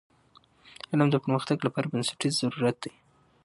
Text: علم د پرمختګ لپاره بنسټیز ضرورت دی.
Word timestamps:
علم 0.89 1.07
د 1.11 1.15
پرمختګ 1.23 1.57
لپاره 1.67 1.89
بنسټیز 1.91 2.33
ضرورت 2.41 2.77
دی. 2.83 2.93